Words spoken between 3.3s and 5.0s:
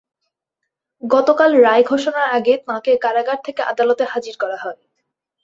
থেকে আদালতে হাজির করা হয়।